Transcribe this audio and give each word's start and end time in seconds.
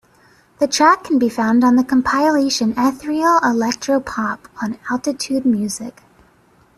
The 0.57 0.67
track 0.67 1.03
can 1.03 1.19
be 1.19 1.29
found 1.29 1.63
on 1.63 1.75
the 1.75 1.83
compilation 1.83 2.73
Ethereal 2.75 3.37
Electro 3.43 3.99
Pop 3.99 4.47
on 4.59 4.79
Altitude 4.89 5.45
Music. 5.45 6.01